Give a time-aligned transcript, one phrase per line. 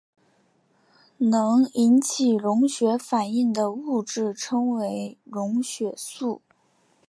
[1.19, 6.41] 能引起溶血反应的物质称为溶血素。